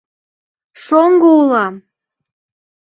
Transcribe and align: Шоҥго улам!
Шоҥго 0.83 1.29
улам! 1.41 1.75